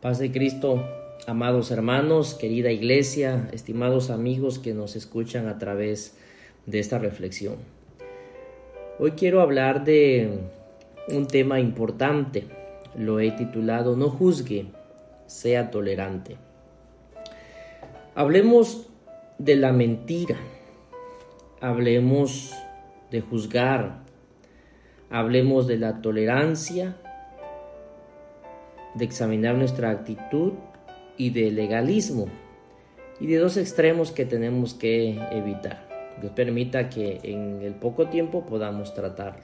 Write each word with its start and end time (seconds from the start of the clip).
Paz 0.00 0.18
de 0.18 0.32
Cristo, 0.32 0.82
amados 1.26 1.70
hermanos, 1.70 2.32
querida 2.32 2.72
iglesia, 2.72 3.50
estimados 3.52 4.08
amigos 4.08 4.58
que 4.58 4.72
nos 4.72 4.96
escuchan 4.96 5.46
a 5.46 5.58
través 5.58 6.16
de 6.64 6.78
esta 6.78 6.98
reflexión. 6.98 7.56
Hoy 8.98 9.10
quiero 9.10 9.42
hablar 9.42 9.84
de 9.84 10.38
un 11.08 11.26
tema 11.26 11.60
importante. 11.60 12.46
Lo 12.96 13.20
he 13.20 13.30
titulado 13.32 13.94
No 13.94 14.08
juzgue, 14.08 14.68
sea 15.26 15.70
tolerante. 15.70 16.38
Hablemos 18.14 18.88
de 19.36 19.56
la 19.56 19.70
mentira. 19.70 20.38
Hablemos 21.60 22.54
de 23.10 23.20
juzgar. 23.20 23.98
Hablemos 25.10 25.66
de 25.66 25.76
la 25.76 26.00
tolerancia 26.00 26.96
de 28.94 29.04
examinar 29.04 29.54
nuestra 29.54 29.90
actitud 29.90 30.52
y 31.16 31.30
de 31.30 31.50
legalismo 31.50 32.28
y 33.20 33.26
de 33.26 33.36
dos 33.36 33.56
extremos 33.56 34.12
que 34.12 34.24
tenemos 34.24 34.74
que 34.74 35.20
evitar. 35.30 35.86
Dios 36.20 36.32
permita 36.32 36.88
que 36.88 37.20
en 37.22 37.62
el 37.62 37.74
poco 37.74 38.08
tiempo 38.08 38.46
podamos 38.46 38.94
tratarlo. 38.94 39.42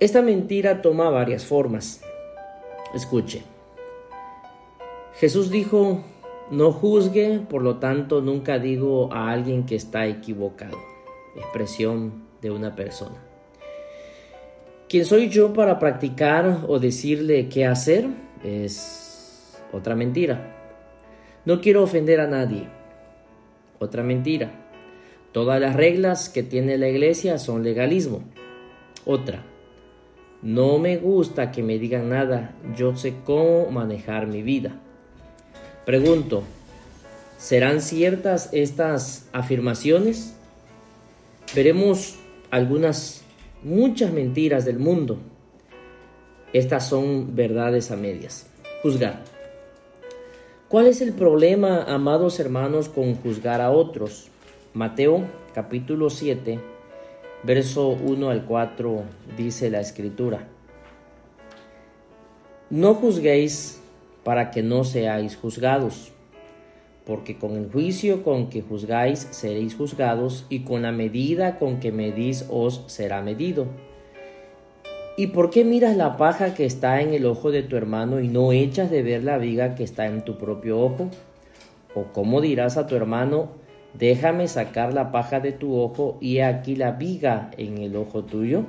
Esta 0.00 0.22
mentira 0.22 0.82
toma 0.82 1.10
varias 1.10 1.44
formas. 1.44 2.02
Escuche. 2.94 3.42
Jesús 5.14 5.50
dijo, 5.50 6.04
no 6.50 6.72
juzgue, 6.72 7.40
por 7.50 7.62
lo 7.62 7.78
tanto 7.78 8.20
nunca 8.20 8.58
digo 8.58 9.12
a 9.12 9.30
alguien 9.30 9.66
que 9.66 9.74
está 9.74 10.06
equivocado. 10.06 10.78
Expresión 11.36 12.28
de 12.40 12.52
una 12.52 12.76
persona. 12.76 13.27
¿Quién 14.88 15.04
soy 15.04 15.28
yo 15.28 15.52
para 15.52 15.78
practicar 15.78 16.64
o 16.66 16.78
decirle 16.78 17.50
qué 17.50 17.66
hacer? 17.66 18.06
Es 18.42 19.58
otra 19.70 19.94
mentira. 19.94 20.56
No 21.44 21.60
quiero 21.60 21.82
ofender 21.82 22.20
a 22.20 22.26
nadie. 22.26 22.68
Otra 23.78 24.02
mentira. 24.02 24.50
Todas 25.32 25.60
las 25.60 25.76
reglas 25.76 26.30
que 26.30 26.42
tiene 26.42 26.78
la 26.78 26.88
iglesia 26.88 27.36
son 27.36 27.64
legalismo. 27.64 28.22
Otra. 29.04 29.44
No 30.40 30.78
me 30.78 30.96
gusta 30.96 31.50
que 31.50 31.62
me 31.62 31.78
digan 31.78 32.08
nada. 32.08 32.54
Yo 32.74 32.96
sé 32.96 33.16
cómo 33.26 33.70
manejar 33.70 34.26
mi 34.26 34.42
vida. 34.42 34.80
Pregunto, 35.84 36.44
¿serán 37.36 37.82
ciertas 37.82 38.48
estas 38.54 39.28
afirmaciones? 39.34 40.34
Veremos 41.54 42.18
algunas 42.50 43.22
muchas 43.62 44.12
mentiras 44.12 44.64
del 44.64 44.78
mundo. 44.78 45.18
Estas 46.52 46.88
son 46.88 47.34
verdades 47.34 47.90
a 47.90 47.96
medias. 47.96 48.46
Juzgar. 48.82 49.22
¿Cuál 50.68 50.86
es 50.86 51.00
el 51.00 51.12
problema, 51.12 51.82
amados 51.84 52.40
hermanos, 52.40 52.88
con 52.88 53.14
juzgar 53.14 53.60
a 53.60 53.70
otros? 53.70 54.28
Mateo 54.74 55.24
capítulo 55.54 56.10
7, 56.10 56.60
verso 57.42 57.88
1 57.88 58.30
al 58.30 58.44
4 58.44 59.02
dice 59.36 59.70
la 59.70 59.80
escritura. 59.80 60.46
No 62.70 62.94
juzguéis 62.94 63.80
para 64.24 64.50
que 64.50 64.62
no 64.62 64.84
seáis 64.84 65.36
juzgados 65.36 66.12
porque 67.08 67.38
con 67.38 67.56
el 67.56 67.72
juicio 67.72 68.22
con 68.22 68.50
que 68.50 68.60
juzgáis 68.60 69.28
seréis 69.30 69.74
juzgados, 69.74 70.44
y 70.50 70.60
con 70.60 70.82
la 70.82 70.92
medida 70.92 71.58
con 71.58 71.80
que 71.80 71.90
medís 71.90 72.44
os 72.50 72.84
será 72.86 73.22
medido. 73.22 73.66
¿Y 75.16 75.28
por 75.28 75.48
qué 75.48 75.64
miras 75.64 75.96
la 75.96 76.18
paja 76.18 76.54
que 76.54 76.66
está 76.66 77.00
en 77.00 77.14
el 77.14 77.24
ojo 77.24 77.50
de 77.50 77.62
tu 77.62 77.76
hermano 77.76 78.20
y 78.20 78.28
no 78.28 78.52
echas 78.52 78.90
de 78.90 79.02
ver 79.02 79.24
la 79.24 79.38
viga 79.38 79.74
que 79.74 79.84
está 79.84 80.04
en 80.06 80.22
tu 80.22 80.36
propio 80.36 80.78
ojo? 80.78 81.08
¿O 81.94 82.04
cómo 82.12 82.42
dirás 82.42 82.76
a 82.76 82.86
tu 82.86 82.94
hermano, 82.94 83.52
déjame 83.94 84.46
sacar 84.46 84.92
la 84.92 85.10
paja 85.10 85.40
de 85.40 85.52
tu 85.52 85.80
ojo 85.80 86.18
y 86.20 86.40
aquí 86.40 86.76
la 86.76 86.92
viga 86.92 87.50
en 87.56 87.78
el 87.78 87.96
ojo 87.96 88.24
tuyo? 88.24 88.64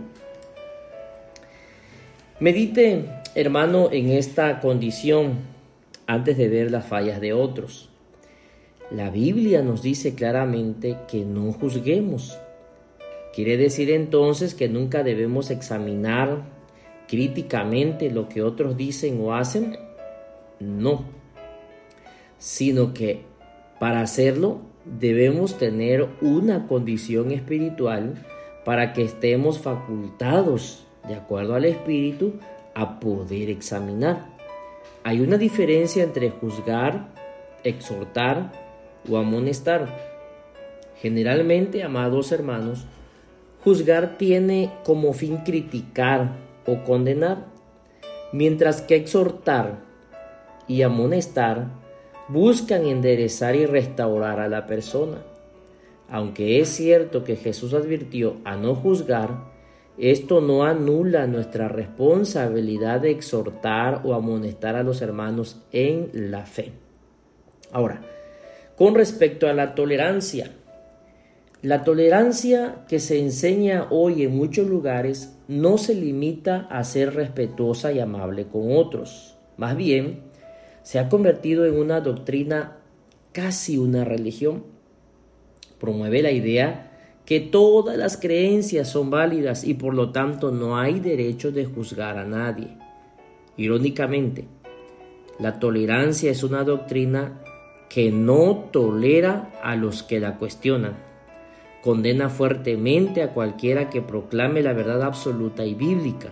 Medite, 2.40 3.04
hermano, 3.36 3.90
en 3.92 4.12
esta 4.12 4.62
condición 4.62 5.40
antes 6.08 6.38
de 6.38 6.48
ver 6.48 6.72
las 6.72 6.86
fallas 6.86 7.20
de 7.20 7.34
otros. 7.34 7.89
La 8.92 9.12
Biblia 9.12 9.62
nos 9.62 9.84
dice 9.84 10.16
claramente 10.16 10.98
que 11.08 11.24
no 11.24 11.54
juzguemos. 11.54 12.40
¿Quiere 13.36 13.56
decir 13.56 13.92
entonces 13.92 14.56
que 14.56 14.68
nunca 14.68 15.04
debemos 15.04 15.52
examinar 15.52 16.42
críticamente 17.08 18.10
lo 18.10 18.28
que 18.28 18.42
otros 18.42 18.76
dicen 18.76 19.22
o 19.22 19.36
hacen? 19.36 19.78
No, 20.60 21.06
sino 22.40 22.94
que 22.94 23.22
para 23.80 24.02
hacerlo 24.02 24.62
debemos 24.86 25.60
tener 25.60 26.08
una 26.22 26.66
condición 26.66 27.32
espiritual 27.32 28.26
para 28.66 28.92
que 28.94 29.04
estemos 29.04 29.60
facultados, 29.60 30.88
de 31.08 31.14
acuerdo 31.14 31.54
al 31.54 31.66
Espíritu, 31.66 32.34
a 32.74 33.00
poder 33.00 33.52
examinar. 33.52 34.30
Hay 35.04 35.22
una 35.22 35.38
diferencia 35.38 36.04
entre 36.04 36.32
juzgar, 36.32 37.10
exhortar 37.64 38.69
o 39.08 39.18
amonestar. 39.18 39.88
Generalmente, 41.02 41.84
amados 41.84 42.32
hermanos, 42.32 42.86
juzgar 43.64 44.18
tiene 44.18 44.72
como 44.84 45.14
fin 45.14 45.38
criticar 45.38 46.32
o 46.66 46.84
condenar, 46.84 47.46
mientras 48.34 48.82
que 48.82 48.96
exhortar 48.96 49.80
y 50.68 50.82
amonestar 50.82 51.68
buscan 52.28 52.86
enderezar 52.86 53.56
y 53.56 53.66
restaurar 53.66 54.40
a 54.40 54.48
la 54.48 54.68
persona. 54.68 55.18
Aunque 56.10 56.60
es 56.60 56.70
cierto 56.70 57.24
que 57.24 57.36
Jesús 57.36 57.74
advirtió 57.74 58.38
a 58.44 58.56
no 58.56 58.76
juzgar, 58.76 59.50
esto 59.98 60.40
no 60.40 60.64
anula 60.64 61.28
nuestra 61.28 61.68
responsabilidad 61.68 63.02
de 63.02 63.12
exhortar 63.12 64.02
o 64.06 64.14
amonestar 64.14 64.76
a 64.76 64.84
los 64.84 65.02
hermanos 65.02 65.62
en 65.72 66.10
la 66.14 66.46
fe. 66.46 66.72
Ahora, 67.72 68.02
con 68.80 68.96
respecto 68.96 69.50
a 69.50 69.54
la 69.54 69.76
tolerancia. 69.76 70.52
La 71.62 71.84
tolerancia 71.84 72.86
que 72.88 73.02
se 73.02 73.20
enseña 73.20 73.88
hoy 73.90 74.24
en 74.24 74.38
muchos 74.38 74.70
lugares 74.70 75.36
no 75.50 75.78
se 75.78 75.94
limita 75.94 76.66
a 76.72 76.82
ser 76.86 77.14
respetuosa 77.14 77.92
y 77.92 78.00
amable 78.00 78.46
con 78.48 78.78
otros. 78.78 79.36
Más 79.58 79.76
bien, 79.76 80.22
se 80.82 80.98
ha 80.98 81.10
convertido 81.10 81.66
en 81.66 81.78
una 81.78 82.00
doctrina 82.00 82.78
casi 83.34 83.78
una 83.78 84.06
religión. 84.06 84.64
Promueve 85.78 86.22
la 86.22 86.32
idea 86.32 86.90
que 87.26 87.42
todas 87.42 87.98
las 87.98 88.16
creencias 88.16 88.88
son 88.88 89.10
válidas 89.10 89.66
y 89.66 89.74
por 89.74 89.94
lo 89.94 90.14
tanto 90.14 90.52
no 90.52 90.78
hay 90.78 91.02
derecho 91.02 91.52
de 91.52 91.66
juzgar 91.66 92.18
a 92.18 92.24
nadie. 92.24 92.78
Irónicamente, 93.58 94.46
la 95.38 95.60
tolerancia 95.60 96.32
es 96.32 96.44
una 96.44 96.64
doctrina 96.64 97.42
que 97.90 98.12
no 98.12 98.70
tolera 98.72 99.50
a 99.64 99.76
los 99.76 100.04
que 100.04 100.20
la 100.20 100.38
cuestionan. 100.38 100.94
Condena 101.82 102.30
fuertemente 102.30 103.24
a 103.24 103.34
cualquiera 103.34 103.90
que 103.90 104.02
proclame 104.02 104.62
la 104.62 104.74
verdad 104.74 105.02
absoluta 105.02 105.66
y 105.66 105.74
bíblica. 105.74 106.30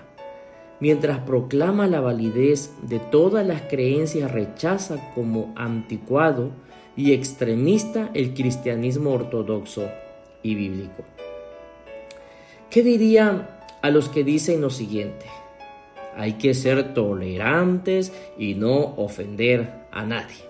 Mientras 0.79 1.19
proclama 1.19 1.87
la 1.87 2.01
validez 2.01 2.71
de 2.83 2.99
todas 2.99 3.45
las 3.45 3.63
creencias, 3.63 4.31
rechaza 4.31 5.11
como 5.15 5.51
anticuado 5.55 6.51
y 6.95 7.13
extremista 7.13 8.11
el 8.13 8.33
cristianismo 8.33 9.11
ortodoxo 9.11 9.87
y 10.43 10.53
bíblico. 10.53 11.03
¿Qué 12.69 12.83
diría 12.83 13.61
a 13.81 13.89
los 13.89 14.09
que 14.09 14.23
dicen 14.23 14.61
lo 14.61 14.69
siguiente? 14.69 15.25
Hay 16.15 16.33
que 16.33 16.53
ser 16.53 16.93
tolerantes 16.93 18.11
y 18.37 18.55
no 18.55 18.95
ofender 18.97 19.85
a 19.91 20.05
nadie. 20.05 20.46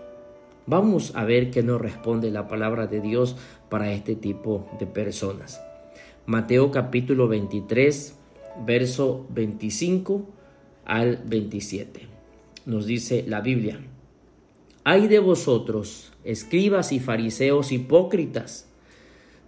Vamos 0.69 1.13
a 1.15 1.23
ver 1.23 1.49
qué 1.49 1.63
nos 1.63 1.79
responde 1.79 2.29
la 2.29 2.49
palabra 2.49 2.87
de 2.87 2.99
Dios 2.99 3.37
para 3.69 3.93
este 3.93 4.17
tipo 4.17 4.69
de 4.77 4.85
personas. 4.85 5.61
Mateo 6.25 6.71
capítulo 6.71 7.29
23, 7.29 8.17
verso 8.65 9.25
25 9.29 10.27
al 10.83 11.23
27. 11.25 12.01
Nos 12.65 12.85
dice 12.85 13.23
la 13.25 13.39
Biblia. 13.39 13.79
Hay 14.83 15.07
de 15.07 15.19
vosotros, 15.19 16.11
escribas 16.25 16.91
y 16.91 16.99
fariseos 16.99 17.71
hipócritas, 17.71 18.67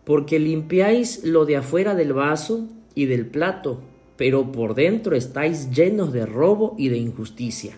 porque 0.06 0.40
limpiáis 0.40 1.26
lo 1.26 1.44
de 1.44 1.58
afuera 1.58 1.96
del 1.96 2.14
vaso 2.14 2.70
y 2.96 3.08
del 3.08 3.26
plato, 3.26 3.82
pero 4.16 4.54
por 4.54 4.74
dentro 4.74 5.18
estáis 5.18 5.70
llenos 5.72 6.14
de 6.14 6.26
robo 6.26 6.76
y 6.78 6.88
de 6.88 6.98
injusticia. 6.98 7.74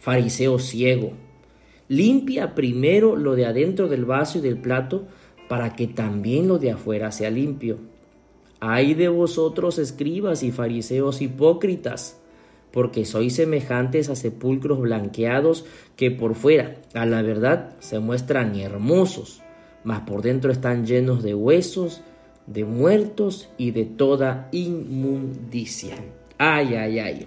Fariseo 0.00 0.58
ciego 0.58 1.12
Limpia 1.90 2.54
primero 2.54 3.16
lo 3.16 3.34
de 3.34 3.46
adentro 3.46 3.88
del 3.88 4.04
vaso 4.04 4.38
y 4.38 4.42
del 4.42 4.58
plato 4.58 5.08
para 5.48 5.74
que 5.74 5.88
también 5.88 6.46
lo 6.46 6.60
de 6.60 6.70
afuera 6.70 7.10
sea 7.10 7.30
limpio. 7.30 7.78
Ay 8.60 8.94
de 8.94 9.08
vosotros 9.08 9.76
escribas 9.76 10.44
y 10.44 10.52
fariseos 10.52 11.20
hipócritas, 11.20 12.16
porque 12.70 13.04
sois 13.04 13.34
semejantes 13.34 14.08
a 14.08 14.14
sepulcros 14.14 14.78
blanqueados 14.78 15.64
que 15.96 16.12
por 16.12 16.36
fuera, 16.36 16.76
a 16.94 17.06
la 17.06 17.22
verdad, 17.22 17.74
se 17.80 17.98
muestran 17.98 18.54
hermosos, 18.54 19.42
mas 19.82 20.02
por 20.02 20.22
dentro 20.22 20.52
están 20.52 20.86
llenos 20.86 21.24
de 21.24 21.34
huesos, 21.34 22.02
de 22.46 22.64
muertos 22.64 23.48
y 23.58 23.72
de 23.72 23.84
toda 23.84 24.48
inmundicia. 24.52 25.96
Ay, 26.38 26.76
ay, 26.76 27.00
ay. 27.00 27.26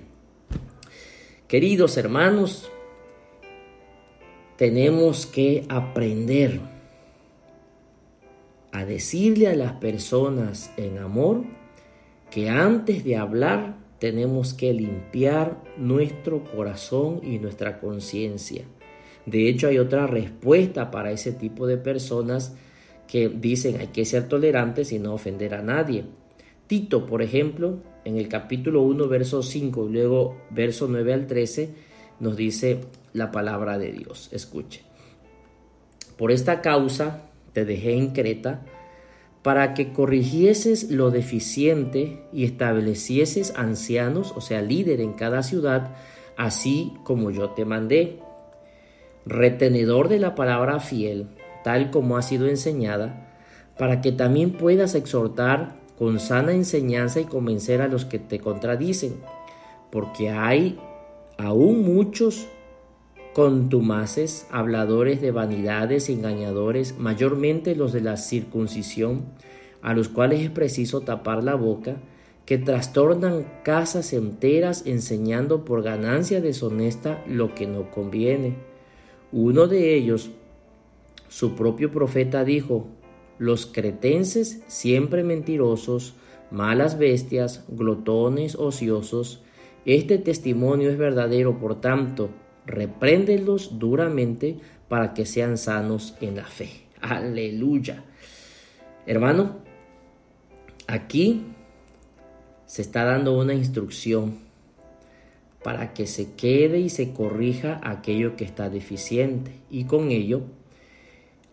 Queridos 1.50 1.98
hermanos, 1.98 2.72
tenemos 4.58 5.26
que 5.26 5.66
aprender 5.70 6.60
a 8.72 8.86
decirle 8.86 9.48
a 9.48 9.56
las 9.56 9.74
personas 9.74 10.72
en 10.78 10.98
amor 10.98 11.44
que 12.32 12.50
antes 12.50 13.04
de 13.04 13.18
hablar 13.18 13.78
tenemos 14.00 14.54
que 14.54 14.74
limpiar 14.74 15.62
nuestro 15.78 16.44
corazón 16.44 17.22
y 17.24 17.40
nuestra 17.40 17.80
conciencia. 17.80 18.66
De 19.26 19.48
hecho, 19.48 19.68
hay 19.68 19.78
otra 19.78 20.08
respuesta 20.08 20.92
para 20.92 21.12
ese 21.12 21.32
tipo 21.32 21.68
de 21.68 21.78
personas 21.78 22.56
que 23.08 23.30
dicen 23.30 23.80
hay 23.80 23.88
que 23.88 24.06
ser 24.06 24.28
tolerantes 24.28 24.92
y 24.92 25.00
no 25.00 25.14
ofender 25.14 25.54
a 25.54 25.62
nadie. 25.62 26.06
Tito, 26.68 27.06
por 27.06 27.22
ejemplo, 27.22 27.78
en 28.06 28.18
el 28.18 28.28
capítulo 28.28 28.82
1, 28.82 29.08
verso 29.08 29.44
5 29.44 29.90
y 29.90 29.94
luego 29.94 30.38
verso 30.50 30.88
9 30.90 31.14
al 31.14 31.28
13, 31.28 31.70
nos 32.24 32.38
dice 32.38 32.80
la 33.14 33.32
palabra 33.32 33.78
de 33.78 33.92
Dios. 33.92 34.30
Escuche. 34.32 34.82
Por 36.18 36.32
esta 36.32 36.62
causa 36.62 37.22
te 37.54 37.66
dejé 37.66 37.96
en 37.96 38.12
Creta 38.12 38.62
para 39.44 39.74
que 39.74 39.92
corrigieses 39.92 40.90
lo 40.90 41.12
deficiente 41.12 42.24
y 42.32 42.46
establecieses 42.46 43.54
ancianos, 43.58 44.34
o 44.36 44.42
sea, 44.42 44.62
líder 44.62 45.02
en 45.02 45.14
cada 45.14 45.44
ciudad, 45.44 45.96
así 46.38 46.94
como 47.04 47.30
yo 47.30 47.50
te 47.50 47.66
mandé. 47.66 48.20
Retenedor 49.26 50.08
de 50.08 50.20
la 50.20 50.34
palabra 50.34 50.80
fiel, 50.80 51.28
tal 51.64 51.92
como 51.92 52.16
ha 52.18 52.22
sido 52.22 52.48
enseñada, 52.48 53.36
para 53.78 54.00
que 54.00 54.14
también 54.14 54.54
puedas 54.54 54.96
exhortar 54.96 55.76
con 55.98 56.20
sana 56.20 56.54
enseñanza 56.54 57.20
y 57.20 57.26
convencer 57.26 57.82
a 57.82 57.88
los 57.88 58.06
que 58.06 58.20
te 58.20 58.40
contradicen, 58.40 59.16
porque 59.92 60.30
hay 60.30 60.80
aún 61.38 61.84
muchos 61.84 62.48
contumaces, 63.34 64.48
habladores 64.52 65.22
de 65.22 65.32
vanidades, 65.32 66.10
engañadores, 66.10 66.98
mayormente 67.00 67.76
los 67.76 67.92
de 67.92 68.02
la 68.02 68.18
circuncisión, 68.18 69.26
a 69.82 69.94
los 69.94 70.08
cuales 70.08 70.42
es 70.42 70.50
preciso 70.50 71.02
tapar 71.02 71.44
la 71.44 71.56
boca, 71.56 71.98
que 72.46 72.58
trastornan 72.58 73.46
casas 73.64 74.14
enteras 74.14 74.86
enseñando 74.86 75.66
por 75.66 75.82
ganancia 75.82 76.42
deshonesta 76.42 77.24
lo 77.28 77.56
que 77.56 77.68
no 77.68 77.90
conviene. 77.90 78.56
Uno 79.32 79.68
de 79.68 79.96
ellos, 79.96 80.30
su 81.30 81.56
propio 81.56 81.92
profeta, 81.92 82.44
dijo, 82.44 82.88
los 83.40 83.66
cretenses 83.66 84.62
siempre 84.68 85.24
mentirosos, 85.24 86.14
malas 86.52 86.98
bestias, 86.98 87.66
glotones, 87.70 88.56
ociosos, 88.56 89.42
este 89.86 90.18
testimonio 90.18 90.90
es 90.90 90.98
verdadero, 90.98 91.60
por 91.60 91.82
tanto, 91.82 92.30
repréndelos 92.66 93.78
duramente 93.80 94.58
para 94.88 95.14
que 95.14 95.26
sean 95.26 95.58
sanos 95.58 96.16
en 96.22 96.38
la 96.38 96.46
fe. 96.46 96.70
Aleluya. 97.02 98.04
Hermano, 99.06 99.58
aquí 100.88 101.44
se 102.66 102.82
está 102.82 103.04
dando 103.04 103.38
una 103.38 103.54
instrucción 103.54 104.40
para 105.64 105.94
que 105.94 106.08
se 106.08 106.34
quede 106.34 106.80
y 106.80 106.90
se 106.90 107.14
corrija 107.14 107.82
aquello 107.84 108.36
que 108.36 108.46
está 108.46 108.70
deficiente. 108.70 109.52
Y 109.70 109.84
con 109.86 110.12
ello, 110.12 110.44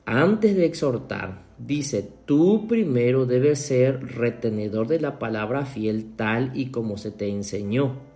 antes 0.05 0.55
de 0.55 0.67
exhortar, 0.67 1.43
dice, 1.59 2.09
tú 2.27 2.67
primero 2.69 3.27
debes 3.27 3.61
ser 3.61 4.17
retenedor 4.17 4.87
de 4.87 5.01
la 5.01 5.19
palabra 5.19 5.65
fiel 5.65 6.15
tal 6.17 6.53
y 6.55 6.67
como 6.67 6.97
se 6.97 7.11
te 7.11 7.29
enseñó 7.29 8.10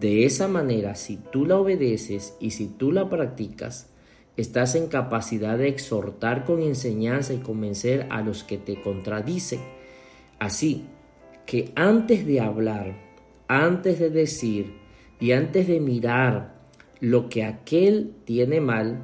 de 0.00 0.26
esa 0.26 0.46
manera, 0.48 0.94
si 0.94 1.16
tú 1.16 1.46
la 1.46 1.58
obedeces 1.58 2.36
y 2.40 2.50
si 2.50 2.66
tú 2.66 2.92
la 2.92 3.08
practicas, 3.08 3.88
estás 4.36 4.74
en 4.74 4.88
capacidad 4.88 5.56
de 5.56 5.68
exhortar 5.68 6.44
con 6.44 6.60
enseñanza 6.60 7.32
y 7.32 7.38
convencer 7.38 8.06
a 8.10 8.20
los 8.20 8.44
que 8.44 8.58
te 8.58 8.80
contradicen. 8.80 9.60
Así 10.38 10.84
que 11.46 11.72
antes 11.76 12.26
de 12.26 12.40
hablar, 12.40 12.94
antes 13.48 13.98
de 13.98 14.10
decir 14.10 14.74
y 15.18 15.32
antes 15.32 15.66
de 15.66 15.80
mirar 15.80 16.56
lo 17.00 17.30
que 17.30 17.44
aquel 17.44 18.12
tiene 18.24 18.60
mal, 18.60 18.98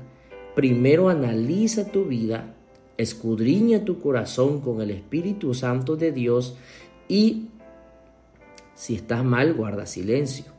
primero 0.55 1.09
analiza 1.09 1.91
tu 1.91 2.05
vida, 2.05 2.55
escudriña 2.99 3.87
tu 3.87 3.99
corazón 3.99 4.61
con 4.61 4.83
el 4.83 4.91
Espíritu 4.91 5.55
Santo 5.55 5.97
de 5.97 6.13
Dios 6.13 6.57
y 7.09 7.49
si 8.75 8.95
estás 8.97 9.25
mal, 9.25 9.55
guarda 9.55 9.87
silencio 9.87 10.52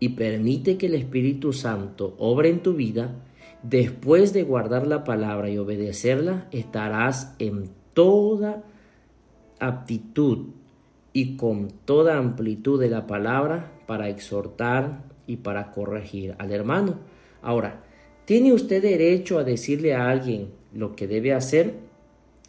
y 0.00 0.10
permite 0.10 0.78
que 0.78 0.86
el 0.86 0.94
Espíritu 0.94 1.52
Santo 1.52 2.16
obre 2.18 2.48
en 2.48 2.62
tu 2.62 2.74
vida, 2.74 3.14
después 3.62 4.32
de 4.32 4.42
guardar 4.42 4.86
la 4.86 5.04
palabra 5.04 5.50
y 5.50 5.58
obedecerla, 5.58 6.48
estarás 6.50 7.36
en 7.38 7.68
toda 7.92 8.64
aptitud 9.60 10.46
y 11.12 11.36
con 11.36 11.68
toda 11.84 12.16
amplitud 12.16 12.80
de 12.80 12.88
la 12.88 13.06
palabra 13.06 13.72
para 13.86 14.08
exhortar 14.08 15.04
y 15.26 15.36
para 15.36 15.70
corregir 15.70 16.34
al 16.38 16.50
hermano. 16.50 16.98
Ahora, 17.42 17.84
¿tiene 18.24 18.54
usted 18.54 18.82
derecho 18.82 19.38
a 19.38 19.44
decirle 19.44 19.94
a 19.94 20.08
alguien 20.08 20.48
lo 20.72 20.96
que 20.96 21.06
debe 21.06 21.34
hacer? 21.34 21.74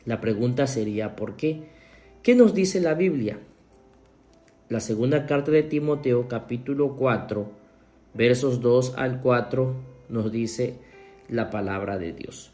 La 0.06 0.22
pregunta 0.22 0.68
sería 0.68 1.18
¿por 1.18 1.36
qué? 1.36 1.70
¿Qué 2.24 2.34
nos 2.34 2.54
dice 2.54 2.80
la 2.80 2.94
Biblia? 2.94 3.40
La 4.72 4.80
segunda 4.80 5.26
carta 5.26 5.52
de 5.52 5.64
Timoteo 5.64 6.30
capítulo 6.30 6.96
4 6.96 7.46
versos 8.14 8.62
2 8.62 8.94
al 8.96 9.20
4 9.20 9.76
nos 10.08 10.32
dice 10.32 10.76
la 11.28 11.50
palabra 11.50 11.98
de 11.98 12.14
Dios. 12.14 12.54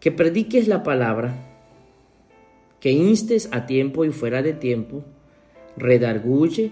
Que 0.00 0.10
prediques 0.10 0.66
la 0.66 0.82
palabra, 0.82 1.34
que 2.80 2.90
instes 2.92 3.50
a 3.52 3.66
tiempo 3.66 4.06
y 4.06 4.12
fuera 4.12 4.40
de 4.40 4.54
tiempo, 4.54 5.04
redarguye, 5.76 6.70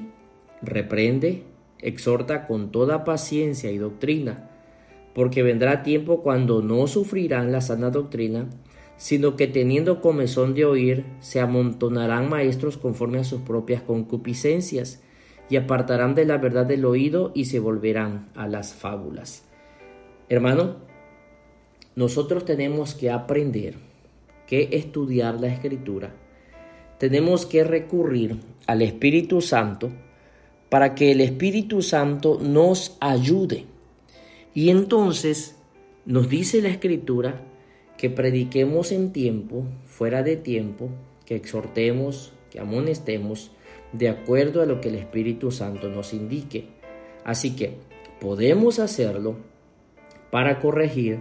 reprende, 0.62 1.42
exhorta 1.78 2.46
con 2.46 2.72
toda 2.72 3.04
paciencia 3.04 3.70
y 3.70 3.76
doctrina, 3.76 4.48
porque 5.14 5.42
vendrá 5.42 5.82
tiempo 5.82 6.22
cuando 6.22 6.62
no 6.62 6.86
sufrirán 6.86 7.52
la 7.52 7.60
sana 7.60 7.90
doctrina, 7.90 8.48
sino 8.96 9.36
que 9.36 9.46
teniendo 9.46 10.00
comezón 10.00 10.54
de 10.54 10.64
oír, 10.64 11.04
se 11.20 11.40
amontonarán 11.40 12.28
maestros 12.28 12.76
conforme 12.76 13.18
a 13.18 13.24
sus 13.24 13.42
propias 13.42 13.82
concupiscencias, 13.82 15.02
y 15.48 15.56
apartarán 15.56 16.14
de 16.14 16.24
la 16.24 16.38
verdad 16.38 16.66
del 16.66 16.84
oído 16.84 17.30
y 17.34 17.44
se 17.44 17.60
volverán 17.60 18.28
a 18.34 18.48
las 18.48 18.74
fábulas. 18.74 19.44
Hermano, 20.28 20.76
nosotros 21.94 22.44
tenemos 22.44 22.94
que 22.94 23.10
aprender 23.10 23.74
que 24.46 24.70
estudiar 24.72 25.40
la 25.40 25.48
escritura, 25.48 26.14
tenemos 26.98 27.46
que 27.46 27.62
recurrir 27.62 28.38
al 28.66 28.82
Espíritu 28.82 29.40
Santo 29.40 29.90
para 30.68 30.94
que 30.94 31.12
el 31.12 31.20
Espíritu 31.20 31.82
Santo 31.82 32.38
nos 32.42 32.96
ayude. 33.00 33.66
Y 34.54 34.70
entonces 34.70 35.56
nos 36.06 36.28
dice 36.28 36.62
la 36.62 36.68
escritura 36.68 37.42
que 37.98 38.10
prediquemos 38.10 38.92
en 38.92 39.12
tiempo, 39.12 39.64
fuera 39.84 40.22
de 40.22 40.36
tiempo, 40.36 40.90
que 41.24 41.36
exhortemos, 41.36 42.32
que 42.50 42.60
amonestemos, 42.60 43.52
de 43.92 44.08
acuerdo 44.08 44.62
a 44.62 44.66
lo 44.66 44.80
que 44.80 44.88
el 44.88 44.96
Espíritu 44.96 45.50
Santo 45.50 45.88
nos 45.88 46.12
indique. 46.12 46.66
Así 47.24 47.56
que, 47.56 47.78
Podemos 48.20 48.78
hacerlo 48.78 49.36
para 50.30 50.58
corregir 50.60 51.18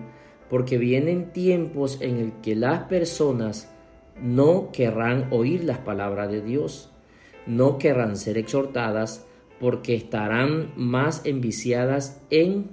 porque 0.50 0.78
vienen 0.78 1.32
tiempos 1.34 1.98
en 2.02 2.18
el 2.18 2.34
que 2.42 2.56
las 2.56 2.84
personas 2.84 3.70
no 4.22 4.72
querrán 4.72 5.28
oír 5.32 5.66
las 5.66 5.80
palabras 5.80 6.32
de 6.32 6.42
Dios, 6.42 6.92
no 7.46 7.78
querrán 7.78 8.16
ser 8.16 8.38
exhortadas 8.38 9.26
porque 9.60 9.96
estarán 9.96 10.72
más 10.78 11.26
enviciadas 11.26 12.22
en 12.30 12.70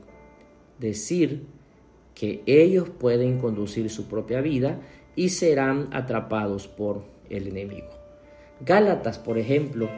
decir 0.78 1.46
que 2.14 2.42
ellos 2.46 2.88
pueden 2.88 3.38
conducir 3.38 3.90
su 3.90 4.06
propia 4.06 4.40
vida 4.40 4.80
y 5.16 5.30
serán 5.30 5.88
atrapados 5.92 6.68
por 6.68 7.02
el 7.30 7.48
enemigo. 7.48 7.88
Gálatas, 8.60 9.18
por 9.18 9.38
ejemplo, 9.38 9.88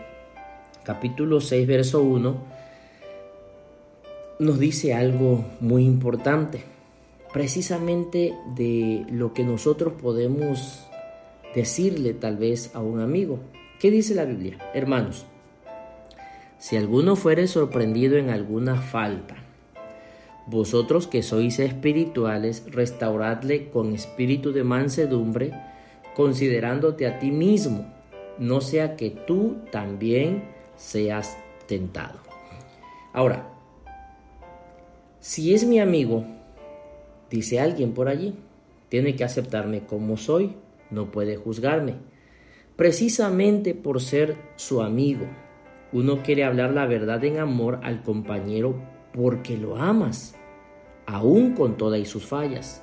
capítulo 0.85 1.40
6, 1.40 1.66
verso 1.66 2.02
1, 2.02 2.37
nos 4.38 4.59
dice 4.59 4.94
algo 4.94 5.44
muy 5.61 5.85
importante, 5.85 6.64
precisamente 7.33 8.35
de 8.56 9.04
lo 9.11 9.33
que 9.33 9.44
nosotros 9.44 9.94
podemos 10.00 10.87
decirle 11.54 12.14
tal 12.14 12.37
vez 12.37 12.75
a 12.75 12.80
un 12.80 13.00
amigo. 13.00 13.38
¿Qué 13.80 13.90
dice 13.90 14.14
la 14.14 14.25
Biblia? 14.25 14.59
Hermanos, 14.75 15.26
si 16.59 16.76
alguno 16.76 17.16
fuere 17.16 17.47
sorprendido 17.47 18.16
en 18.16 18.30
alguna 18.30 18.76
falta, 18.76 19.37
vosotros 20.46 21.06
que 21.06 21.22
sois 21.22 21.58
espirituales, 21.58 22.64
restauradle 22.70 23.70
con 23.70 23.94
espíritu 23.94 24.52
de 24.52 24.64
mansedumbre, 24.64 25.52
considerándote 26.14 27.06
a 27.06 27.18
ti 27.18 27.30
mismo, 27.30 27.86
no 28.38 28.60
sea 28.60 28.96
que 28.96 29.10
tú 29.10 29.56
también 29.70 30.44
seas 30.76 31.36
tentado. 31.66 32.18
Ahora, 33.12 33.48
si 35.20 35.54
es 35.54 35.64
mi 35.64 35.80
amigo, 35.80 36.24
dice 37.30 37.60
alguien 37.60 37.94
por 37.94 38.08
allí, 38.08 38.34
tiene 38.88 39.16
que 39.16 39.24
aceptarme 39.24 39.86
como 39.86 40.16
soy, 40.16 40.56
no 40.90 41.10
puede 41.10 41.36
juzgarme. 41.36 41.94
Precisamente 42.76 43.74
por 43.74 44.00
ser 44.00 44.36
su 44.56 44.82
amigo, 44.82 45.26
uno 45.92 46.22
quiere 46.22 46.44
hablar 46.44 46.72
la 46.72 46.86
verdad 46.86 47.24
en 47.24 47.38
amor 47.38 47.80
al 47.82 48.02
compañero 48.02 48.93
porque 49.14 49.56
lo 49.56 49.76
amas, 49.76 50.35
aún 51.06 51.54
con 51.54 51.76
todas 51.76 52.06
sus 52.09 52.26
fallas. 52.26 52.83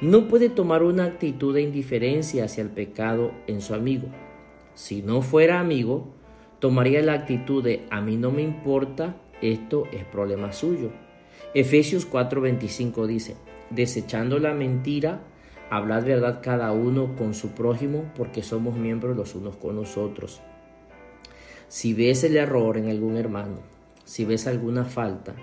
No 0.00 0.26
puede 0.26 0.48
tomar 0.48 0.82
una 0.82 1.04
actitud 1.04 1.54
de 1.54 1.60
indiferencia 1.60 2.44
hacia 2.44 2.62
el 2.62 2.70
pecado 2.70 3.32
en 3.46 3.60
su 3.60 3.74
amigo. 3.74 4.08
Si 4.72 5.02
no 5.02 5.20
fuera 5.20 5.60
amigo, 5.60 6.14
tomaría 6.60 7.02
la 7.02 7.12
actitud 7.12 7.62
de 7.62 7.86
a 7.90 8.00
mí 8.00 8.16
no 8.16 8.30
me 8.30 8.40
importa, 8.40 9.16
esto 9.42 9.84
es 9.92 10.04
problema 10.04 10.52
suyo. 10.52 10.92
Efesios 11.52 12.10
4:25 12.10 13.06
dice, 13.06 13.36
desechando 13.68 14.38
la 14.38 14.54
mentira, 14.54 15.20
hablad 15.68 16.04
verdad 16.04 16.40
cada 16.42 16.72
uno 16.72 17.16
con 17.16 17.34
su 17.34 17.50
prójimo, 17.50 18.10
porque 18.16 18.42
somos 18.42 18.76
miembros 18.76 19.14
los 19.14 19.34
unos 19.34 19.56
con 19.56 19.76
los 19.76 19.98
otros. 19.98 20.40
Si 21.68 21.92
ves 21.92 22.24
el 22.24 22.38
error 22.38 22.78
en 22.78 22.88
algún 22.88 23.18
hermano, 23.18 23.58
si 24.04 24.24
ves 24.24 24.46
alguna 24.46 24.84
falta, 24.84 25.34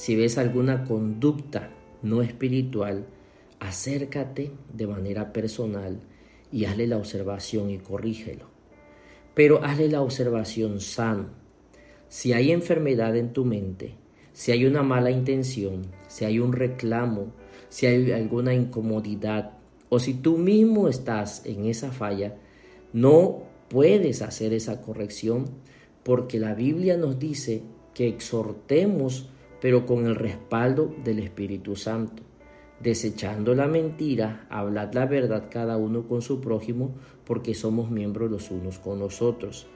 si 0.00 0.16
ves 0.16 0.38
alguna 0.38 0.84
conducta 0.84 1.68
no 2.00 2.22
espiritual, 2.22 3.04
acércate 3.58 4.50
de 4.72 4.86
manera 4.86 5.30
personal 5.30 6.00
y 6.50 6.64
hazle 6.64 6.86
la 6.86 6.96
observación 6.96 7.68
y 7.68 7.76
corrígelo. 7.76 8.46
Pero 9.34 9.62
hazle 9.62 9.88
la 9.88 10.00
observación 10.00 10.80
sano. 10.80 11.26
Si 12.08 12.32
hay 12.32 12.50
enfermedad 12.50 13.14
en 13.14 13.34
tu 13.34 13.44
mente, 13.44 13.92
si 14.32 14.52
hay 14.52 14.64
una 14.64 14.82
mala 14.82 15.10
intención, 15.10 15.82
si 16.08 16.24
hay 16.24 16.38
un 16.38 16.54
reclamo, 16.54 17.34
si 17.68 17.84
hay 17.84 18.10
alguna 18.10 18.54
incomodidad, 18.54 19.58
o 19.90 19.98
si 19.98 20.14
tú 20.14 20.38
mismo 20.38 20.88
estás 20.88 21.44
en 21.44 21.66
esa 21.66 21.92
falla, 21.92 22.36
no 22.94 23.42
puedes 23.68 24.22
hacer 24.22 24.54
esa 24.54 24.80
corrección 24.80 25.44
porque 26.02 26.40
la 26.40 26.54
Biblia 26.54 26.96
nos 26.96 27.18
dice 27.18 27.64
que 27.92 28.08
exhortemos 28.08 29.28
pero 29.60 29.86
con 29.86 30.06
el 30.06 30.14
respaldo 30.14 30.94
del 31.04 31.18
Espíritu 31.18 31.76
Santo. 31.76 32.22
Desechando 32.80 33.54
la 33.54 33.66
mentira, 33.66 34.46
hablad 34.48 34.94
la 34.94 35.04
verdad 35.04 35.48
cada 35.50 35.76
uno 35.76 36.08
con 36.08 36.22
su 36.22 36.40
prójimo, 36.40 36.94
porque 37.24 37.54
somos 37.54 37.90
miembros 37.90 38.30
los 38.30 38.50
unos 38.50 38.78
con 38.78 38.98
los 38.98 39.20
otros. 39.20 39.66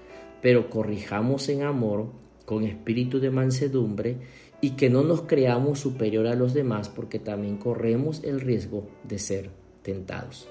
Pero 0.41 0.71
corrijamos 0.71 1.49
en 1.50 1.62
amor, 1.62 2.07
con 2.47 2.64
espíritu 2.64 3.21
de 3.21 3.31
mansedumbre, 3.31 4.17
y 4.62 4.71
que 4.71 4.88
no 4.88 5.03
nos 5.03 5.23
creamos 5.23 5.81
superior 5.81 6.26
a 6.26 6.35
los 6.35 6.55
demás, 6.55 6.88
porque 6.88 7.19
también 7.19 7.59
corremos 7.59 8.25
el 8.25 8.41
riesgo 8.41 8.87
de 9.03 9.19
ser 9.19 9.50
tentados. 9.83 10.49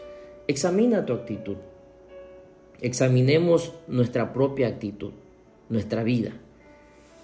Examina 0.48 1.06
tu 1.06 1.13
actitud. 1.13 1.56
Examinemos 2.82 3.74
nuestra 3.88 4.32
propia 4.32 4.68
actitud, 4.68 5.13
nuestra 5.70 6.04
vida. 6.04 6.34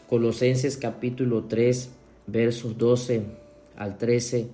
Colosenses 0.09 0.77
capítulo 0.77 1.43
3, 1.43 1.91
versos 2.31 2.77
12 2.77 3.23
al 3.77 3.97
13, 3.97 4.47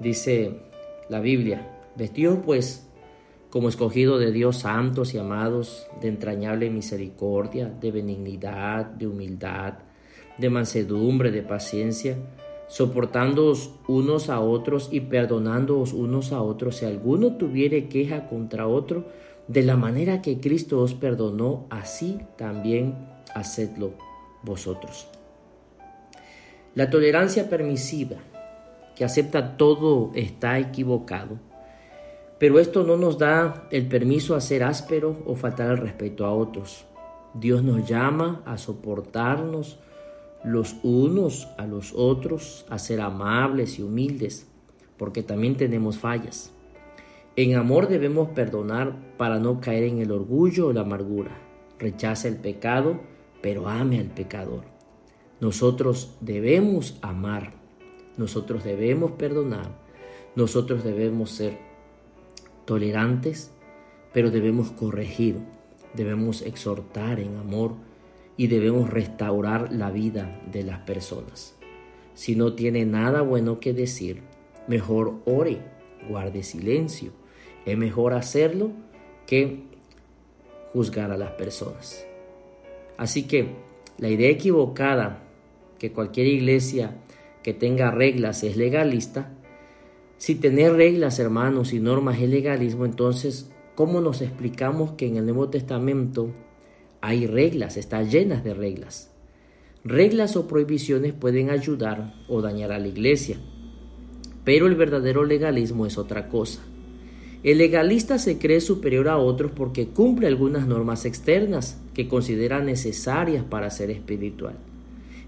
dice 0.00 0.60
la 1.08 1.20
Biblia, 1.20 1.66
vestidos 1.96 2.38
pues 2.44 2.88
como 3.50 3.68
escogido 3.68 4.18
de 4.18 4.30
Dios 4.30 4.58
santos 4.58 5.14
y 5.14 5.18
amados, 5.18 5.86
de 6.00 6.08
entrañable 6.08 6.70
misericordia, 6.70 7.66
de 7.68 7.90
benignidad, 7.90 8.84
de 8.84 9.06
humildad, 9.06 9.74
de 10.36 10.50
mansedumbre, 10.50 11.30
de 11.30 11.42
paciencia, 11.42 12.16
soportándoos 12.68 13.70
unos 13.88 14.28
a 14.28 14.40
otros 14.40 14.90
y 14.92 15.00
perdonándoos 15.00 15.94
unos 15.94 16.32
a 16.32 16.42
otros 16.42 16.76
si 16.76 16.84
alguno 16.84 17.36
tuviere 17.36 17.88
queja 17.88 18.28
contra 18.28 18.66
otro, 18.66 19.06
de 19.46 19.62
la 19.62 19.76
manera 19.76 20.20
que 20.20 20.40
Cristo 20.40 20.80
os 20.80 20.92
perdonó, 20.92 21.66
así 21.70 22.18
también 22.36 22.94
hacedlo 23.34 23.92
vosotros. 24.42 25.08
La 26.78 26.90
tolerancia 26.90 27.50
permisiva, 27.50 28.18
que 28.94 29.04
acepta 29.04 29.56
todo, 29.56 30.12
está 30.14 30.60
equivocado, 30.60 31.40
pero 32.38 32.60
esto 32.60 32.84
no 32.84 32.96
nos 32.96 33.18
da 33.18 33.66
el 33.72 33.88
permiso 33.88 34.36
a 34.36 34.40
ser 34.40 34.62
áspero 34.62 35.24
o 35.26 35.34
faltar 35.34 35.72
el 35.72 35.78
respeto 35.78 36.24
a 36.24 36.32
otros. 36.32 36.84
Dios 37.34 37.64
nos 37.64 37.84
llama 37.88 38.42
a 38.46 38.58
soportarnos 38.58 39.80
los 40.44 40.76
unos 40.84 41.48
a 41.58 41.66
los 41.66 41.92
otros, 41.96 42.64
a 42.70 42.78
ser 42.78 43.00
amables 43.00 43.80
y 43.80 43.82
humildes, 43.82 44.46
porque 44.96 45.24
también 45.24 45.56
tenemos 45.56 45.98
fallas. 45.98 46.52
En 47.34 47.56
amor 47.56 47.88
debemos 47.88 48.28
perdonar 48.28 48.94
para 49.16 49.40
no 49.40 49.60
caer 49.60 49.82
en 49.82 49.98
el 49.98 50.12
orgullo 50.12 50.68
o 50.68 50.72
la 50.72 50.82
amargura. 50.82 51.36
Rechaza 51.80 52.28
el 52.28 52.36
pecado, 52.36 53.00
pero 53.42 53.68
ame 53.68 53.98
al 53.98 54.10
pecador. 54.10 54.77
Nosotros 55.40 56.16
debemos 56.20 56.98
amar, 57.00 57.52
nosotros 58.16 58.64
debemos 58.64 59.12
perdonar, 59.12 59.70
nosotros 60.34 60.82
debemos 60.82 61.30
ser 61.30 61.58
tolerantes, 62.64 63.52
pero 64.12 64.30
debemos 64.30 64.72
corregir, 64.72 65.36
debemos 65.94 66.42
exhortar 66.42 67.20
en 67.20 67.36
amor 67.36 67.74
y 68.36 68.48
debemos 68.48 68.90
restaurar 68.90 69.72
la 69.72 69.90
vida 69.90 70.40
de 70.50 70.64
las 70.64 70.80
personas. 70.80 71.54
Si 72.14 72.34
no 72.34 72.54
tiene 72.54 72.84
nada 72.84 73.22
bueno 73.22 73.60
que 73.60 73.72
decir, 73.72 74.22
mejor 74.66 75.20
ore, 75.24 75.60
guarde 76.08 76.42
silencio. 76.42 77.12
Es 77.64 77.78
mejor 77.78 78.14
hacerlo 78.14 78.72
que 79.26 79.62
juzgar 80.72 81.12
a 81.12 81.16
las 81.16 81.30
personas. 81.32 82.04
Así 82.96 83.24
que 83.28 83.54
la 83.98 84.08
idea 84.08 84.30
equivocada 84.30 85.27
que 85.78 85.92
cualquier 85.92 86.26
iglesia 86.26 86.96
que 87.42 87.54
tenga 87.54 87.90
reglas 87.90 88.42
es 88.42 88.56
legalista, 88.56 89.32
si 90.18 90.34
tener 90.34 90.72
reglas, 90.72 91.20
hermanos, 91.20 91.72
y 91.72 91.78
normas 91.78 92.20
es 92.20 92.28
legalismo, 92.28 92.84
entonces, 92.84 93.50
¿cómo 93.76 94.00
nos 94.00 94.20
explicamos 94.20 94.92
que 94.92 95.06
en 95.06 95.16
el 95.16 95.24
Nuevo 95.24 95.48
Testamento 95.48 96.32
hay 97.00 97.28
reglas, 97.28 97.76
está 97.76 98.02
llenas 98.02 98.42
de 98.42 98.52
reglas? 98.52 99.12
Reglas 99.84 100.36
o 100.36 100.48
prohibiciones 100.48 101.12
pueden 101.12 101.50
ayudar 101.50 102.14
o 102.28 102.42
dañar 102.42 102.72
a 102.72 102.80
la 102.80 102.88
iglesia, 102.88 103.38
pero 104.42 104.66
el 104.66 104.74
verdadero 104.74 105.24
legalismo 105.24 105.86
es 105.86 105.96
otra 105.98 106.28
cosa. 106.28 106.62
El 107.44 107.58
legalista 107.58 108.18
se 108.18 108.38
cree 108.38 108.60
superior 108.60 109.08
a 109.08 109.18
otros 109.18 109.52
porque 109.52 109.86
cumple 109.86 110.26
algunas 110.26 110.66
normas 110.66 111.04
externas 111.04 111.80
que 111.94 112.08
considera 112.08 112.60
necesarias 112.60 113.44
para 113.44 113.70
ser 113.70 113.92
espiritual. 113.92 114.56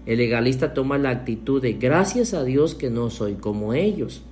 El 0.05 0.17
legalista 0.17 0.73
toma 0.73 0.97
la 0.97 1.11
actitud 1.11 1.61
de 1.61 1.73
gracias 1.73 2.33
a 2.33 2.43
Dios 2.43 2.73
que 2.75 2.89
no 2.89 3.09
soy 3.09 3.35
como 3.35 3.73
ellos. 3.73 4.23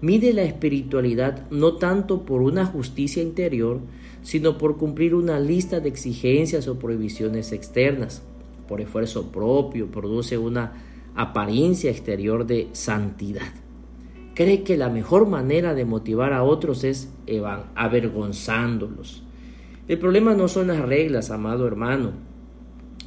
Mide 0.00 0.32
la 0.32 0.42
espiritualidad 0.42 1.48
no 1.50 1.76
tanto 1.76 2.24
por 2.24 2.42
una 2.42 2.66
justicia 2.66 3.22
interior, 3.22 3.80
sino 4.22 4.58
por 4.58 4.76
cumplir 4.76 5.14
una 5.14 5.38
lista 5.38 5.80
de 5.80 5.88
exigencias 5.88 6.66
o 6.68 6.78
prohibiciones 6.78 7.52
externas. 7.52 8.22
por 8.68 8.80
esfuerzo 8.80 9.30
propio, 9.30 9.90
produce 9.90 10.38
una 10.38 10.72
apariencia 11.14 11.90
exterior 11.90 12.46
de 12.46 12.68
santidad. 12.72 13.52
Cree 14.34 14.62
que 14.62 14.78
la 14.78 14.88
mejor 14.88 15.26
manera 15.26 15.74
de 15.74 15.84
motivar 15.84 16.32
a 16.32 16.42
otros 16.42 16.84
es 16.84 17.10
avergonzándolos. 17.74 19.24
El 19.88 19.98
problema 19.98 20.32
no 20.34 20.48
son 20.48 20.68
las 20.68 20.80
reglas, 20.80 21.30
amado 21.30 21.66
hermano, 21.66 22.12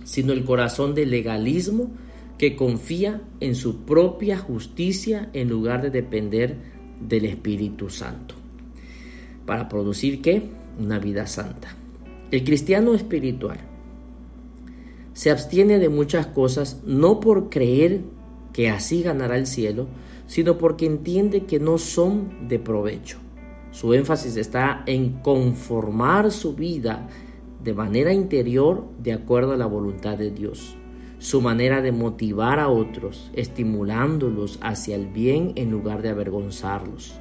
sino 0.05 0.31
el 0.31 0.45
corazón 0.45 0.95
del 0.95 1.09
legalismo 1.09 1.91
que 2.37 2.55
confía 2.55 3.21
en 3.39 3.55
su 3.55 3.81
propia 3.85 4.37
justicia 4.37 5.29
en 5.33 5.49
lugar 5.49 5.81
de 5.81 5.89
depender 5.89 6.55
del 7.01 7.25
Espíritu 7.25 7.89
Santo. 7.89 8.35
¿Para 9.45 9.67
producir 9.67 10.21
qué? 10.21 10.43
Una 10.79 10.99
vida 10.99 11.27
santa. 11.27 11.75
El 12.31 12.43
cristiano 12.43 12.93
espiritual 12.93 13.57
se 15.13 15.31
abstiene 15.31 15.79
de 15.79 15.89
muchas 15.89 16.27
cosas 16.27 16.81
no 16.85 17.19
por 17.19 17.49
creer 17.49 18.01
que 18.53 18.69
así 18.69 19.01
ganará 19.01 19.37
el 19.37 19.47
cielo, 19.47 19.87
sino 20.27 20.57
porque 20.57 20.85
entiende 20.85 21.45
que 21.45 21.59
no 21.59 21.77
son 21.77 22.47
de 22.47 22.59
provecho. 22.59 23.17
Su 23.71 23.93
énfasis 23.93 24.37
está 24.37 24.83
en 24.85 25.21
conformar 25.21 26.31
su 26.31 26.53
vida 26.53 27.07
de 27.65 27.73
manera 27.73 28.13
interior 28.13 28.85
de 29.01 29.11
acuerdo 29.11 29.53
a 29.53 29.57
la 29.57 29.65
voluntad 29.65 30.19
de 30.19 30.29
Dios. 30.29 30.77
Su 31.17 31.41
manera 31.41 31.81
de 31.81 31.91
motivar 31.91 32.59
a 32.59 32.69
otros, 32.69 33.31
estimulándolos 33.33 34.59
hacia 34.61 34.95
el 34.95 35.07
bien 35.07 35.53
en 35.55 35.71
lugar 35.71 36.03
de 36.03 36.09
avergonzarlos. 36.09 37.19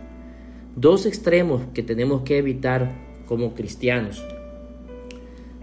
Dos 0.76 1.06
extremos 1.06 1.62
que 1.72 1.82
tenemos 1.82 2.24
que 2.24 2.36
evitar 2.36 2.94
como 3.24 3.54
cristianos. 3.54 4.22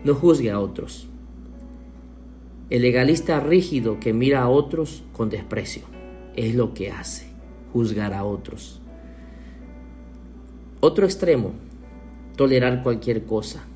No 0.04 0.16
juzgue 0.16 0.50
a 0.50 0.60
otros. 0.60 1.08
El 2.72 2.82
legalista 2.82 3.40
rígido 3.40 4.00
que 4.00 4.14
mira 4.14 4.42
a 4.42 4.50
otros 4.50 5.04
con 5.14 5.30
desprecio 5.30 5.84
es 6.36 6.56
lo 6.56 6.74
que 6.74 6.90
hace, 6.90 7.28
juzgar 7.72 8.16
a 8.16 8.24
otros. 8.24 8.82
Otro 10.80 11.06
extremo, 11.06 11.52
tolerar 12.36 12.82
cualquier 12.82 13.26
cosa. 13.26 13.68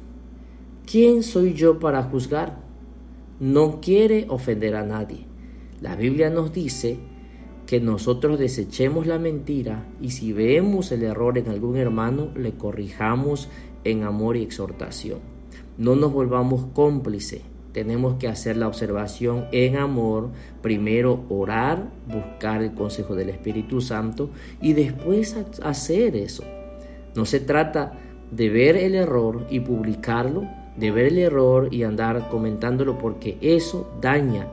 ¿Quién 0.86 1.24
soy 1.24 1.54
yo 1.54 1.80
para 1.80 2.04
juzgar? 2.04 2.60
No 3.40 3.82
quiere 3.82 4.28
ofender 4.30 4.76
a 4.76 4.84
nadie. 4.84 5.26
La 5.82 5.96
Biblia 5.96 6.30
nos 6.30 6.54
dice 6.54 7.00
que 7.66 7.80
nosotros 7.80 8.38
desechemos 8.38 9.08
la 9.08 9.18
mentira 9.18 9.88
y 10.00 10.12
si 10.12 10.32
vemos 10.32 10.92
el 10.92 11.02
error 11.02 11.40
en 11.40 11.50
algún 11.50 11.78
hermano, 11.78 12.30
le 12.36 12.52
corrijamos 12.52 13.50
en 13.84 14.04
amor 14.04 14.38
y 14.38 14.44
exhortación. 14.44 15.20
No 15.80 15.96
nos 15.96 16.14
volvamos 16.14 16.68
cómplices. 16.74 17.42
Tenemos 17.74 18.16
que 18.16 18.28
hacer 18.28 18.56
la 18.56 18.68
observación 18.68 19.48
en 19.52 19.78
amor, 19.78 20.30
primero 20.62 21.26
orar, 21.30 21.92
buscar 22.08 22.62
el 22.62 22.74
consejo 22.74 23.16
del 23.16 23.30
Espíritu 23.30 23.82
Santo 23.82 24.30
y 24.62 24.74
después 24.74 25.36
hacer 25.64 26.16
eso. 26.16 26.44
No 27.16 27.26
se 27.26 27.40
trata 27.40 27.94
de 28.32 28.50
ver 28.50 28.78
el 28.78 28.96
error 28.96 29.48
y 29.50 29.60
publicarlo, 29.60 30.48
de 30.78 30.92
ver 30.92 31.08
el 31.08 31.18
error 31.18 31.74
y 31.74 31.84
andar 31.84 32.30
comentándolo 32.30 32.98
porque 32.98 33.38
eso 33.42 33.90
daña 34.02 34.48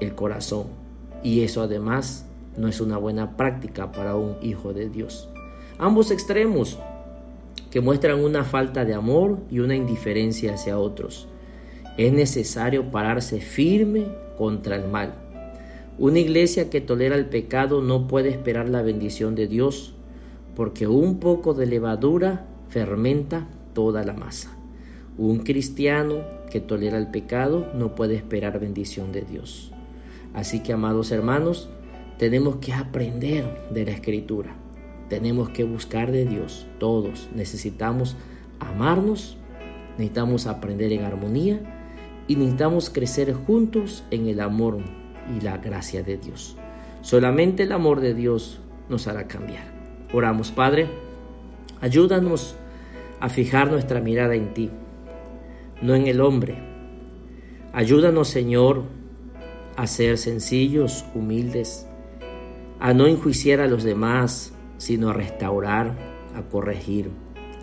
el 0.00 0.14
corazón 0.14 0.66
y 1.22 1.42
eso 1.42 1.62
además 1.62 2.26
no 2.56 2.68
es 2.68 2.80
una 2.80 2.98
buena 2.98 3.36
práctica 3.36 3.92
para 3.92 4.16
un 4.16 4.36
hijo 4.42 4.72
de 4.72 4.88
Dios. 4.88 5.28
Ambos 5.78 6.10
extremos 6.10 6.78
que 7.70 7.80
muestran 7.80 8.22
una 8.22 8.44
falta 8.44 8.84
de 8.84 8.94
amor 8.94 9.38
y 9.50 9.60
una 9.60 9.74
indiferencia 9.74 10.54
hacia 10.54 10.78
otros. 10.78 11.28
Es 11.96 12.12
necesario 12.12 12.90
pararse 12.90 13.40
firme 13.40 14.06
contra 14.36 14.76
el 14.76 14.88
mal. 14.88 15.14
Una 15.98 16.18
iglesia 16.18 16.70
que 16.70 16.80
tolera 16.80 17.16
el 17.16 17.26
pecado 17.26 17.80
no 17.80 18.08
puede 18.08 18.28
esperar 18.28 18.68
la 18.68 18.82
bendición 18.82 19.34
de 19.34 19.46
Dios 19.46 19.94
porque 20.54 20.86
un 20.86 21.18
poco 21.18 21.54
de 21.54 21.66
levadura 21.66 22.46
fermenta 22.68 23.48
toda 23.74 24.04
la 24.04 24.12
masa. 24.12 24.61
Un 25.18 25.40
cristiano 25.40 26.20
que 26.50 26.60
tolera 26.60 26.98
el 26.98 27.08
pecado 27.08 27.68
no 27.74 27.94
puede 27.94 28.14
esperar 28.14 28.58
bendición 28.58 29.12
de 29.12 29.22
Dios. 29.22 29.72
Así 30.34 30.60
que, 30.60 30.72
amados 30.72 31.10
hermanos, 31.10 31.68
tenemos 32.18 32.56
que 32.56 32.72
aprender 32.72 33.44
de 33.70 33.84
la 33.84 33.90
escritura. 33.90 34.54
Tenemos 35.08 35.50
que 35.50 35.64
buscar 35.64 36.10
de 36.10 36.24
Dios. 36.24 36.66
Todos 36.78 37.28
necesitamos 37.34 38.16
amarnos, 38.60 39.36
necesitamos 39.98 40.46
aprender 40.46 40.92
en 40.92 41.04
armonía 41.04 41.60
y 42.26 42.36
necesitamos 42.36 42.88
crecer 42.88 43.34
juntos 43.34 44.04
en 44.10 44.28
el 44.28 44.40
amor 44.40 44.78
y 45.36 45.42
la 45.42 45.58
gracia 45.58 46.02
de 46.02 46.16
Dios. 46.16 46.56
Solamente 47.02 47.64
el 47.64 47.72
amor 47.72 48.00
de 48.00 48.14
Dios 48.14 48.60
nos 48.88 49.06
hará 49.08 49.26
cambiar. 49.28 49.64
Oramos, 50.12 50.52
Padre, 50.52 50.88
ayúdanos 51.80 52.54
a 53.20 53.28
fijar 53.28 53.70
nuestra 53.70 54.00
mirada 54.00 54.34
en 54.34 54.54
ti, 54.54 54.70
no 55.82 55.94
en 55.94 56.06
el 56.06 56.20
hombre. 56.20 56.58
Ayúdanos, 57.72 58.28
Señor, 58.28 58.84
a 59.76 59.86
ser 59.86 60.18
sencillos, 60.18 61.04
humildes, 61.14 61.86
a 62.80 62.94
no 62.94 63.06
enjuiciar 63.06 63.60
a 63.60 63.66
los 63.66 63.82
demás, 63.82 64.52
sino 64.78 65.10
a 65.10 65.12
restaurar, 65.12 65.96
a 66.34 66.42
corregir, 66.42 67.10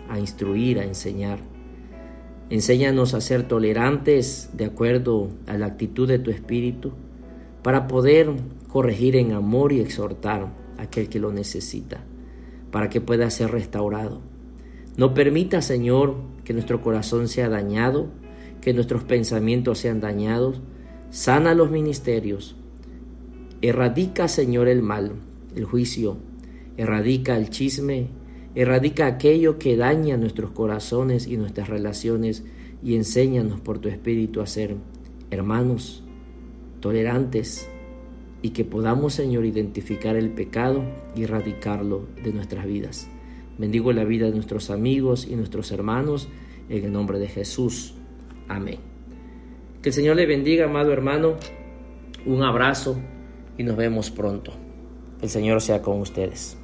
a 0.08 0.18
instruir, 0.18 0.78
a 0.78 0.84
enseñar. 0.84 1.38
Enséñanos 2.50 3.14
a 3.14 3.20
ser 3.20 3.46
tolerantes 3.46 4.50
de 4.52 4.64
acuerdo 4.64 5.30
a 5.46 5.56
la 5.56 5.66
actitud 5.66 6.08
de 6.08 6.18
tu 6.18 6.30
espíritu 6.30 6.92
para 7.62 7.86
poder 7.86 8.30
corregir 8.68 9.16
en 9.16 9.32
amor 9.32 9.72
y 9.72 9.80
exhortar 9.80 10.52
a 10.78 10.82
aquel 10.82 11.08
que 11.08 11.20
lo 11.20 11.32
necesita 11.32 12.04
para 12.70 12.88
que 12.88 13.00
pueda 13.00 13.30
ser 13.30 13.50
restaurado. 13.50 14.20
No 14.96 15.14
permita, 15.14 15.62
Señor, 15.62 16.16
que 16.50 16.54
nuestro 16.54 16.82
corazón 16.82 17.28
sea 17.28 17.48
dañado, 17.48 18.08
que 18.60 18.74
nuestros 18.74 19.04
pensamientos 19.04 19.78
sean 19.78 20.00
dañados. 20.00 20.60
Sana 21.10 21.54
los 21.54 21.70
ministerios. 21.70 22.56
Erradica, 23.62 24.26
Señor, 24.26 24.66
el 24.66 24.82
mal, 24.82 25.12
el 25.54 25.64
juicio. 25.64 26.16
Erradica 26.76 27.36
el 27.36 27.50
chisme. 27.50 28.08
Erradica 28.56 29.06
aquello 29.06 29.60
que 29.60 29.76
daña 29.76 30.16
nuestros 30.16 30.50
corazones 30.50 31.28
y 31.28 31.36
nuestras 31.36 31.68
relaciones 31.68 32.42
y 32.82 32.96
enséñanos 32.96 33.60
por 33.60 33.78
tu 33.78 33.88
Espíritu 33.88 34.40
a 34.40 34.48
ser 34.48 34.74
hermanos, 35.30 36.02
tolerantes, 36.80 37.68
y 38.42 38.50
que 38.50 38.64
podamos, 38.64 39.14
Señor, 39.14 39.44
identificar 39.44 40.16
el 40.16 40.30
pecado 40.30 40.82
y 41.14 41.22
erradicarlo 41.22 42.08
de 42.24 42.32
nuestras 42.32 42.66
vidas. 42.66 43.08
Bendigo 43.60 43.92
la 43.92 44.04
vida 44.04 44.24
de 44.24 44.32
nuestros 44.32 44.70
amigos 44.70 45.26
y 45.28 45.36
nuestros 45.36 45.70
hermanos 45.70 46.28
en 46.70 46.82
el 46.82 46.90
nombre 46.90 47.18
de 47.18 47.28
Jesús. 47.28 47.94
Amén. 48.48 48.78
Que 49.82 49.90
el 49.90 49.92
Señor 49.92 50.16
le 50.16 50.24
bendiga, 50.24 50.64
amado 50.64 50.94
hermano. 50.94 51.34
Un 52.24 52.42
abrazo 52.42 52.98
y 53.58 53.62
nos 53.62 53.76
vemos 53.76 54.10
pronto. 54.10 54.54
El 55.20 55.28
Señor 55.28 55.60
sea 55.60 55.82
con 55.82 56.00
ustedes. 56.00 56.56